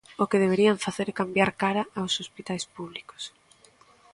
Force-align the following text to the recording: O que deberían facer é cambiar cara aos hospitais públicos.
O 0.23 0.25
que 0.29 0.41
deberían 0.43 0.83
facer 0.85 1.07
é 1.09 1.19
cambiar 1.21 1.51
cara 1.61 1.83
aos 1.99 2.13
hospitais 2.21 2.63
públicos. 2.75 3.23